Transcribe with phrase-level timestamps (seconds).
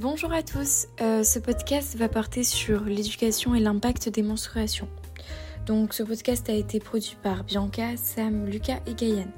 [0.00, 4.88] Bonjour à tous, euh, ce podcast va porter sur l'éducation et l'impact des menstruations.
[5.66, 9.28] Donc ce podcast a été produit par Bianca, Sam, Lucas et Gaëlle.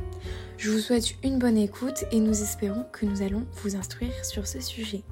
[0.58, 4.46] Je vous souhaite une bonne écoute et nous espérons que nous allons vous instruire sur
[4.46, 5.02] ce sujet.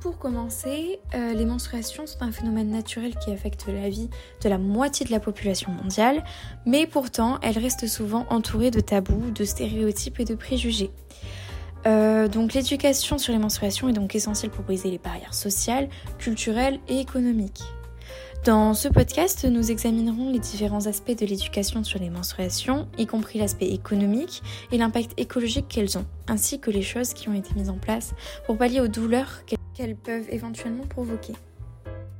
[0.00, 4.10] Pour commencer, euh, les menstruations sont un phénomène naturel qui affecte la vie
[4.42, 6.24] de la moitié de la population mondiale,
[6.66, 10.90] mais pourtant elles restent souvent entourées de tabous, de stéréotypes et de préjugés.
[11.86, 15.88] Euh, donc l'éducation sur les menstruations est donc essentielle pour briser les barrières sociales,
[16.18, 17.62] culturelles et économiques.
[18.44, 23.38] Dans ce podcast, nous examinerons les différents aspects de l'éducation sur les menstruations, y compris
[23.38, 27.68] l'aspect économique et l'impact écologique qu'elles ont, ainsi que les choses qui ont été mises
[27.68, 28.14] en place
[28.46, 29.42] pour pallier aux douleurs
[29.74, 31.34] qu'elles peuvent éventuellement provoquer.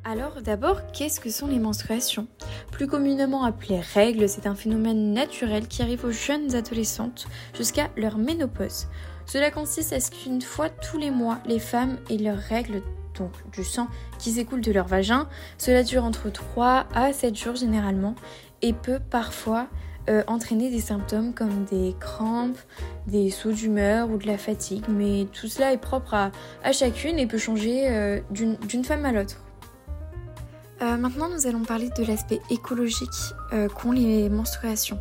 [0.05, 2.27] Alors d'abord, qu'est-ce que sont les menstruations?
[2.73, 8.19] Plus communément appelées règles, c'est un phénomène naturel qui arrive aux jeunes adolescentes jusqu'à leur
[8.19, 8.89] ménopause.
[9.29, 12.83] Cela consiste à ce qu'une fois tous les mois, les femmes aient leurs règles,
[13.15, 13.89] donc du sang
[14.19, 15.29] qui s'écoule de leur vagin.
[15.59, 18.15] Cela dure entre 3 à 7 jours généralement
[18.63, 19.67] et peut parfois
[20.09, 22.59] euh, entraîner des symptômes comme des crampes,
[23.07, 24.85] des sauts d'humeur ou de la fatigue.
[24.89, 29.45] Mais tout cela est propre à, chacune et peut changer euh, d'une femme à l'autre.
[30.81, 33.35] Euh, maintenant, nous allons parler de l'aspect écologique
[33.75, 34.99] qu'ont les menstruations.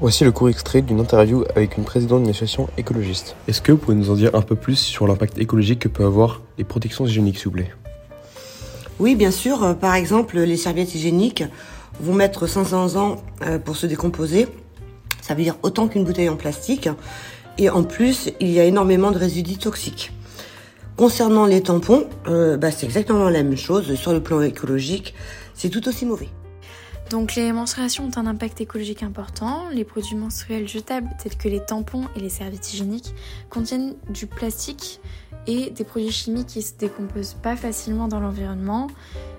[0.00, 3.36] Voici le court extrait d'une interview avec une présidente d'une association écologiste.
[3.48, 6.06] Est-ce que vous pouvez nous en dire un peu plus sur l'impact écologique que peuvent
[6.06, 7.70] avoir les protections hygiéniques, s'il vous plaît?
[8.98, 9.62] Oui, bien sûr.
[9.62, 11.44] Euh, par exemple, les serviettes hygiéniques
[12.00, 14.48] vont mettre 500 ans euh, pour se décomposer.
[15.20, 16.88] Ça veut dire autant qu'une bouteille en plastique.
[17.58, 20.12] Et en plus, il y a énormément de résidus toxiques.
[20.96, 23.94] Concernant les tampons, euh, bah, c'est exactement la même chose.
[23.96, 25.12] Sur le plan écologique,
[25.52, 26.28] c'est tout aussi mauvais.
[27.10, 29.68] Donc les menstruations ont un impact écologique important.
[29.72, 33.16] Les produits menstruels jetables tels que les tampons et les serviettes hygiéniques
[33.48, 35.00] contiennent du plastique
[35.48, 38.86] et des produits chimiques qui se décomposent pas facilement dans l'environnement,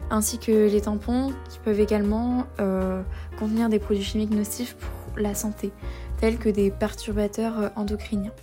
[0.10, 3.04] ainsi que les tampons qui peuvent également euh,
[3.40, 5.72] contenir des produits chimiques nocifs pour la santé,
[6.20, 8.34] tels que des perturbateurs euh, endocriniens.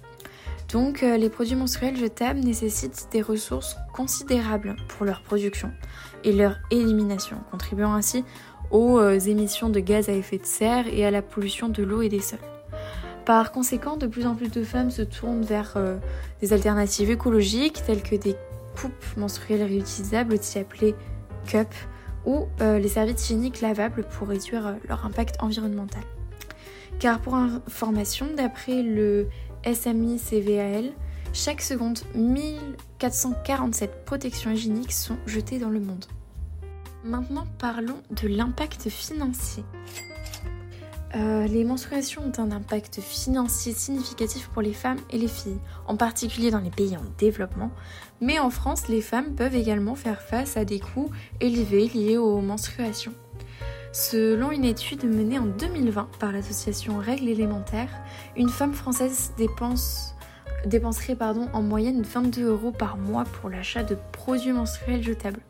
[0.73, 5.71] Donc euh, les produits menstruels jetables nécessitent des ressources considérables pour leur production
[6.25, 8.25] et leur élimination, contribuant ainsi
[8.71, 12.03] aux euh, émissions de gaz à effet de serre et à la pollution de l'eau
[12.03, 12.39] et des sols.
[13.25, 15.97] Par conséquent, de plus en plus de femmes se tournent vers euh,
[16.41, 18.37] des alternatives écologiques telles que des
[18.81, 20.95] coupes menstruelles réutilisables, aussi appelées
[21.47, 21.69] cup,
[22.25, 26.03] ou euh, les serviettes hygiéniques lavables pour réduire leur impact environnemental.
[26.99, 29.29] Car pour information, d'après le
[29.65, 30.91] SMI CVAL,
[31.33, 36.07] chaque seconde, 1447 protections hygiéniques sont jetées dans le monde.
[37.05, 39.65] Maintenant parlons de l'impact financier.
[41.15, 45.97] Euh, les menstruations ont un impact financier significatif pour les femmes et les filles, en
[45.97, 47.71] particulier dans les pays en développement,
[48.21, 51.11] mais en France, les femmes peuvent également faire face à des coûts
[51.41, 53.15] élevés liés aux menstruations.
[53.93, 57.91] Selon une étude menée en 2020 par l'association Règles élémentaires,
[58.37, 60.15] une femme française dépense,
[60.67, 61.17] dépenserait
[61.55, 65.41] en moyenne 22 euros par mois pour l'achat de produits menstruels jetables.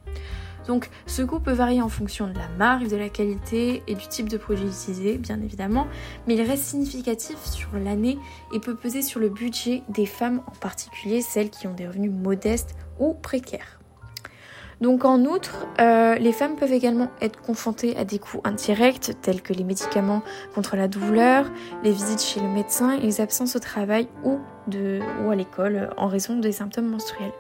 [0.69, 4.07] Donc ce coût peut varier en fonction de la marque, de la qualité et du
[4.07, 5.89] type de produit utilisé, bien évidemment,
[6.27, 8.19] mais il reste significatif sur l'année
[8.53, 12.13] et peut peser sur le budget des femmes, en particulier celles qui ont des revenus
[12.13, 13.79] modestes ou précaires.
[14.81, 19.43] Donc en outre, euh, les femmes peuvent également être confrontées à des coûts indirects tels
[19.43, 20.23] que les médicaments
[20.55, 21.51] contre la douleur,
[21.83, 24.39] les visites chez le médecin et les absences au travail ou,
[25.31, 27.33] à l'école en raison des symptômes menstruels.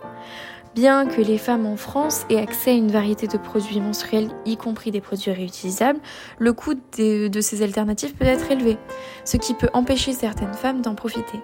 [0.74, 4.56] Bien que les femmes en France aient accès à une variété de produits menstruels, y
[4.56, 6.00] compris des produits réutilisables,
[6.38, 8.78] le coût de, ces alternatives peut être élevé,
[9.24, 11.40] ce qui peut empêcher certaines femmes d'en profiter.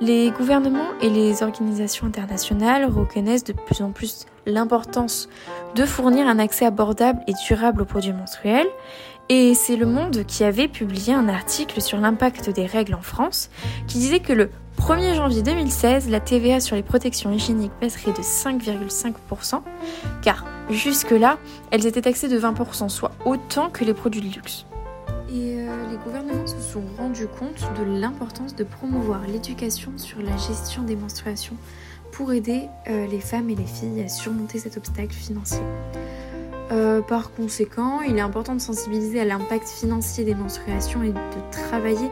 [0.00, 5.28] Les gouvernements et les organisations internationales reconnaissent de plus en plus l'importance
[5.76, 8.66] de fournir un accès abordable et durable aux produits menstruels.
[9.30, 13.48] Et c'est Le Monde qui avait publié un article sur l'impact des règles en France
[13.86, 18.18] qui disait que le 1er janvier 2016, la TVA sur les protections hygiéniques baisserait de
[18.18, 19.62] 5,5%,
[20.20, 21.38] car jusque-là,
[21.70, 24.66] elles étaient taxées de 20%, soit autant que les produits de luxe.
[25.30, 30.36] Et euh, les gouvernements se sont rendus compte de l'importance de promouvoir l'éducation sur la
[30.36, 31.56] gestion des menstruations
[32.12, 35.62] pour aider euh, les femmes et les filles à surmonter cet obstacle financier.
[36.94, 41.14] Euh, par conséquent, il est important de sensibiliser à l'impact financier des menstruations et de
[41.50, 42.08] travailler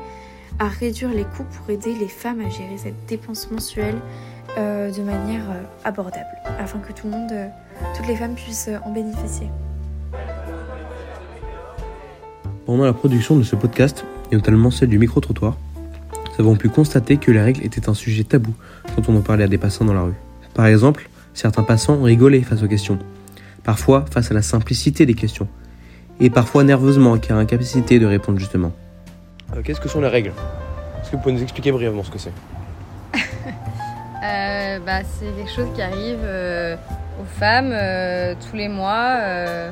[0.59, 3.97] à réduire les coûts pour aider les femmes à gérer cette dépense mensuelle
[4.59, 6.27] euh, de manière euh, abordable,
[6.59, 7.33] afin que tout le monde,
[7.97, 9.49] toutes les femmes puissent en bénéficier.
[12.67, 15.57] Pendant la production de ce podcast, et notamment celle du micro-trottoir,
[16.15, 18.55] nous avons pu constater que les règles étaient un sujet tabou
[18.95, 20.15] quand on en parlait à des passants dans la rue.
[20.55, 22.99] Par exemple, Certains passants rigolé face aux questions,
[23.65, 25.49] parfois face à la simplicité des questions,
[26.21, 28.73] et parfois nerveusement car incapacité de répondre justement.
[29.55, 30.33] Euh, Qu'est-ce que sont les règles?
[31.01, 32.33] Est-ce que vous pouvez nous expliquer brièvement ce que c'est?
[34.25, 36.77] Euh, bah, c'est quelque chose qui arrive euh,
[37.21, 39.71] aux femmes euh, tous les mois, euh,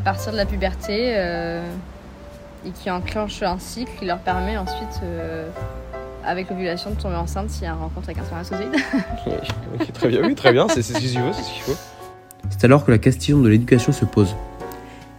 [0.00, 1.62] à partir de la puberté, euh,
[2.66, 5.48] et qui enclenche un cycle qui leur permet ensuite, euh,
[6.26, 8.72] avec l'ovulation, de tomber enceinte s'il y a une rencontre avec un spermatozoïde.
[9.28, 9.32] Oui,
[9.80, 11.76] ok, très bien, oui, très bien, c'est c'est ce qu'il faut, c'est ce qu'il faut.
[12.50, 14.34] C'est alors que la question de l'éducation se pose.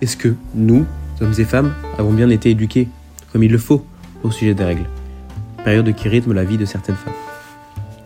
[0.02, 0.86] Est-ce que nous,
[1.22, 2.88] hommes et femmes, avons bien été éduqués
[3.32, 3.86] comme il le faut
[4.24, 4.86] au sujet des règles?
[5.64, 7.14] Période qui rythme la vie de certaines femmes.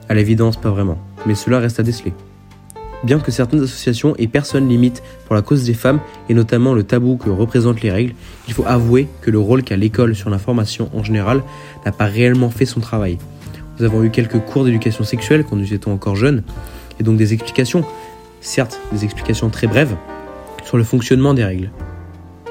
[0.09, 2.13] À l'évidence, pas vraiment, mais cela reste à déceler.
[3.03, 6.83] Bien que certaines associations et personnes limitent pour la cause des femmes, et notamment le
[6.83, 8.13] tabou que représentent les règles,
[8.47, 11.41] il faut avouer que le rôle qu'a l'école sur l'information en général
[11.85, 13.17] n'a pas réellement fait son travail.
[13.79, 16.43] Nous avons eu quelques cours d'éducation sexuelle quand nous étions encore jeunes,
[16.99, 17.83] et donc des explications,
[18.41, 19.95] certes des explications très brèves,
[20.65, 21.71] sur le fonctionnement des règles.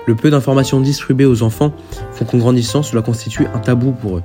[0.06, 1.72] Le peu d'informations distribuées aux enfants
[2.12, 4.22] font qu'en grandissant, cela constitue un tabou pour eux.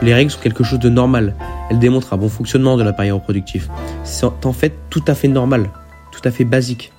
[0.00, 1.34] Les règles sont quelque chose de normal,
[1.70, 3.68] elles démontrent un bon fonctionnement de l'appareil reproductif.
[4.04, 5.70] C'est en fait tout à fait normal,
[6.10, 6.92] tout à fait basique.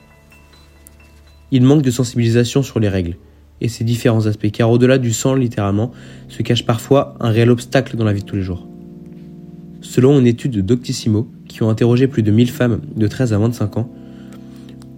[1.51, 3.17] Il manque de sensibilisation sur les règles
[3.61, 5.91] et ses différents aspects, car au-delà du sang, littéralement,
[6.27, 8.67] se cache parfois un réel obstacle dans la vie de tous les jours.
[9.83, 13.37] Selon une étude de Doctissimo, qui ont interrogé plus de 1000 femmes de 13 à
[13.37, 13.89] 25 ans,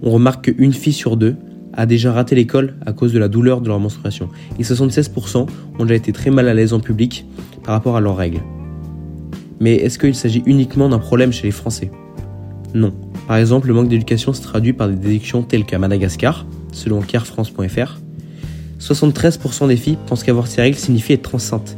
[0.04, 1.36] on remarque qu'une fille sur deux
[1.74, 4.30] a déjà raté l'école à cause de la douleur de leur menstruation,
[4.60, 5.48] et 76%
[5.80, 7.26] ont déjà été très mal à l'aise en public
[7.64, 8.42] par rapport à leurs règles.
[9.60, 11.90] Mais est-ce qu'il s'agit uniquement d'un problème chez les Français?
[12.76, 12.94] Non.
[13.28, 18.00] Par exemple, le manque d'éducation se traduit par des déductions telles qu'à Madagascar, selon carefrance.fr,
[18.80, 21.76] 73% des filles pensent qu'avoir ces règles signifie être enceinte.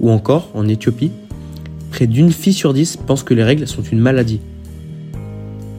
[0.00, 1.10] Ou encore, en Éthiopie,
[1.94, 4.40] près d'une fille sur dix pense que les règles sont une maladie.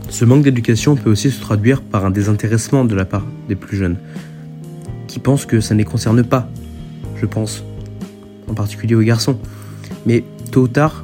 [0.07, 3.75] Ce manque d'éducation peut aussi se traduire par un désintéressement de la part des plus
[3.75, 3.97] jeunes,
[5.07, 6.47] qui pensent que ça ne les concerne pas,
[7.17, 7.65] je pense,
[8.47, 9.37] en particulier aux garçons.
[10.05, 11.03] Mais tôt ou tard,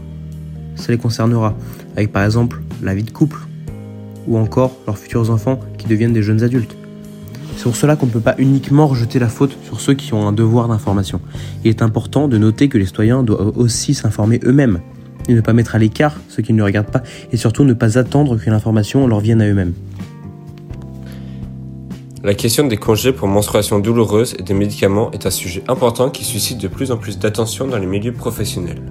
[0.77, 1.57] ça les concernera,
[1.97, 3.39] avec par exemple la vie de couple,
[4.27, 6.77] ou encore leurs futurs enfants qui deviennent des jeunes adultes.
[7.57, 10.25] C'est pour cela qu'on ne peut pas uniquement rejeter la faute sur ceux qui ont
[10.25, 11.19] un devoir d'information.
[11.65, 14.79] Il est important de noter que les citoyens doivent aussi s'informer eux-mêmes,
[15.27, 17.73] et ne pas mettre à l'écart ceux qui ne le regardent pas, et surtout ne
[17.73, 19.73] pas attendre que l'information leur vienne à eux-mêmes.
[22.23, 26.23] La question des congés pour menstruation douloureuse et des médicaments est un sujet important qui
[26.23, 28.81] suscite de plus en plus d'attention dans les milieux professionnels.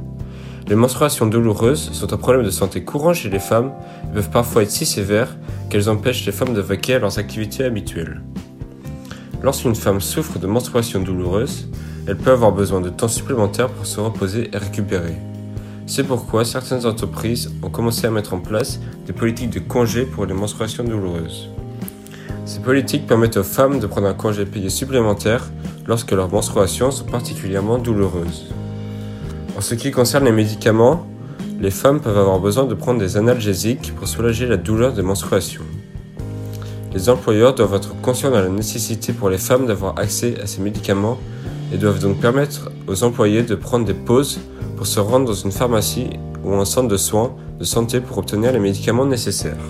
[0.67, 3.73] Les menstruations douloureuses sont un problème de santé courant chez les femmes
[4.11, 5.37] et peuvent parfois être si sévères
[5.69, 8.21] qu'elles empêchent les femmes de vaquer à leurs activités habituelles.
[9.45, 11.69] Lorsqu'une femme souffre de menstruations douloureuses,
[12.09, 15.15] elle peut avoir besoin de temps supplémentaire pour se reposer et récupérer.
[15.91, 20.25] C'est pourquoi certaines entreprises ont commencé à mettre en place des politiques de congés pour
[20.25, 21.49] les menstruations douloureuses.
[22.45, 25.51] Ces politiques permettent aux femmes de prendre un congé payé supplémentaire
[25.89, 28.53] lorsque leurs menstruations sont particulièrement douloureuses.
[29.59, 31.09] En ce qui concerne les médicaments,
[31.61, 35.65] les femmes peuvent avoir besoin de prendre des analgésiques pour soulager la douleur des menstruations.
[36.95, 40.63] Les employeurs doivent être conscients de la nécessité pour les femmes d'avoir accès à ces
[40.63, 41.19] médicaments
[41.75, 44.39] et doivent donc permettre aux employés de prendre des pauses
[44.81, 46.09] pour se rendre dans une pharmacie
[46.43, 49.63] ou un centre de soins de santé pour obtenir les médicaments nécessaires.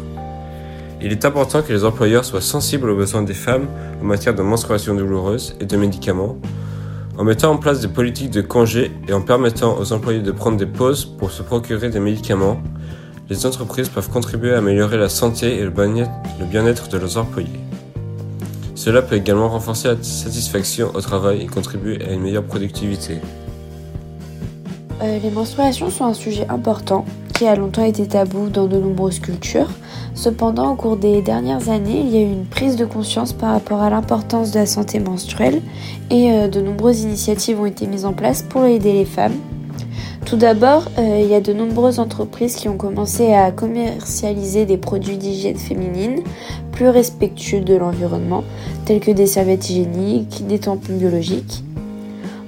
[1.02, 3.66] Il est important que les employeurs soient sensibles aux besoins des femmes
[4.00, 6.36] en matière de menstruation douloureuse et de médicaments,
[7.18, 10.56] en mettant en place des politiques de congés et en permettant aux employés de prendre
[10.56, 12.62] des pauses pour se procurer des médicaments,
[13.28, 17.48] les entreprises peuvent contribuer à améliorer la santé et le bien-être de leurs employés.
[18.76, 23.18] Cela peut également renforcer la satisfaction au travail et contribuer à une meilleure productivité.
[25.02, 29.18] Euh, les menstruations sont un sujet important qui a longtemps été tabou dans de nombreuses
[29.18, 29.70] cultures.
[30.14, 33.52] Cependant, au cours des dernières années, il y a eu une prise de conscience par
[33.52, 35.62] rapport à l'importance de la santé menstruelle
[36.10, 39.36] et euh, de nombreuses initiatives ont été mises en place pour aider les femmes.
[40.26, 44.76] Tout d'abord, euh, il y a de nombreuses entreprises qui ont commencé à commercialiser des
[44.76, 46.20] produits d'hygiène féminine
[46.72, 48.44] plus respectueux de l'environnement,
[48.84, 51.64] tels que des serviettes hygiéniques, des tampons biologiques.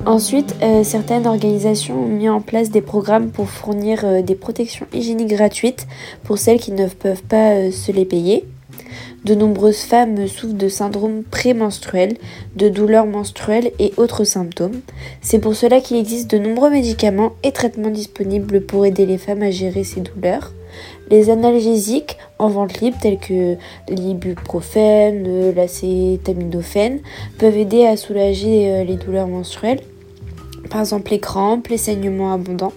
[0.04, 4.86] Ensuite, euh, certaines organisations ont mis en place des programmes pour fournir euh, des protections
[4.92, 5.86] hygiéniques gratuites
[6.24, 8.44] pour celles qui ne peuvent pas euh, se les payer.
[9.24, 12.16] De nombreuses femmes souffrent de syndrome prémenstruel,
[12.56, 14.80] de douleurs menstruelles et autres symptômes.
[15.20, 19.42] C'est pour cela qu'il existe de nombreux médicaments et traitements disponibles pour aider les femmes
[19.42, 20.52] à gérer ces douleurs.
[21.10, 23.54] Les analgésiques en vente libre tels que
[23.88, 27.00] l'ibuprofène, l'acétaminophène
[27.38, 29.82] peuvent aider à soulager les douleurs menstruelles
[30.72, 32.72] par exemple les crampes, les saignements abondants.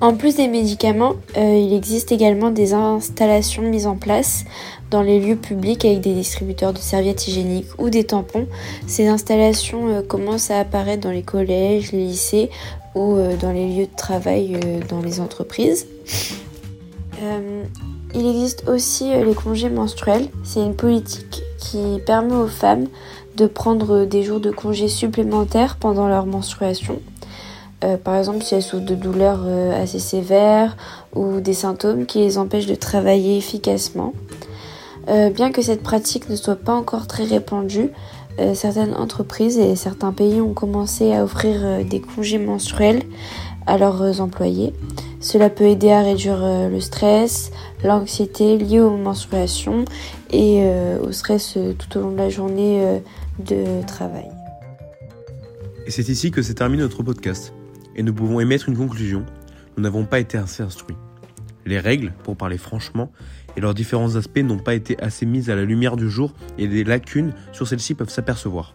[0.00, 4.44] En plus des médicaments, euh, il existe également des installations mises en place
[4.90, 8.48] dans les lieux publics avec des distributeurs de serviettes hygiéniques ou des tampons.
[8.88, 12.50] Ces installations euh, commencent à apparaître dans les collèges, les lycées
[12.96, 15.86] ou euh, dans les lieux de travail dans les entreprises.
[18.14, 20.28] il existe aussi les congés menstruels.
[20.42, 22.88] C'est une politique qui permet aux femmes
[23.36, 27.00] de prendre des jours de congés supplémentaires pendant leur menstruation.
[27.84, 30.76] Euh, par exemple, si elles souffrent de douleurs euh, assez sévères
[31.14, 34.12] ou des symptômes qui les empêchent de travailler efficacement.
[35.08, 37.90] Euh, bien que cette pratique ne soit pas encore très répandue,
[38.54, 43.02] certaines entreprises et certains pays ont commencé à offrir des congés menstruels
[43.66, 44.72] à leurs employés.
[45.20, 47.50] Cela peut aider à réduire le stress,
[47.84, 49.84] l'anxiété liée aux menstruations
[50.30, 50.64] et
[51.06, 53.02] au stress tout au long de la journée
[53.38, 54.28] de travail.
[55.86, 57.52] Et c'est ici que s'est terminé notre podcast
[57.96, 59.24] et nous pouvons émettre une conclusion,
[59.76, 60.96] nous n'avons pas été assez instruits.
[61.66, 63.12] Les règles, pour parler franchement,
[63.56, 66.68] et leurs différents aspects n'ont pas été assez mises à la lumière du jour et
[66.68, 68.74] des lacunes sur celles-ci peuvent s'apercevoir.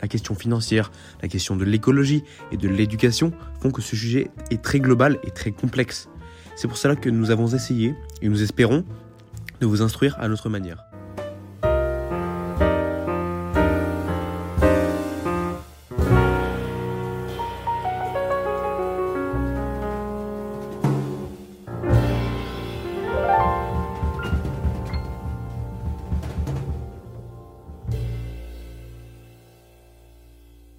[0.00, 0.90] La question financière,
[1.22, 5.30] la question de l'écologie et de l'éducation font que ce sujet est très global et
[5.30, 6.08] très complexe.
[6.56, 8.84] C'est pour cela que nous avons essayé, et nous espérons,
[9.60, 10.91] de vous instruire à notre manière.